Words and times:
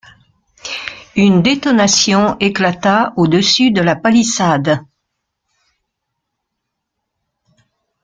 Une 1.15 1.43
détonation 1.43 2.35
éclata 2.39 3.13
au-dessus 3.17 3.69
de 3.69 3.81
la 3.81 3.95
palissade 3.95 4.81